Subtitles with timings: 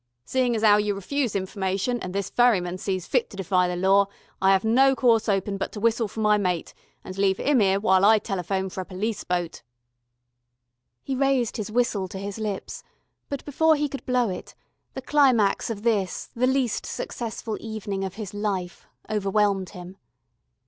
[0.25, 4.07] "Seein' as 'ow you refuse information, an' this ferryman thinks fit to defy the law,
[4.41, 7.79] I 'ave no course open but to whistle for my mate, and leave 'im 'ere
[7.79, 9.61] while I telephone for a police boat."
[11.03, 12.81] He raised his whistle to his lips,
[13.29, 14.55] but before he could blow it,
[14.95, 19.97] the climax of this the least successful evening of his life, overwhelmed him.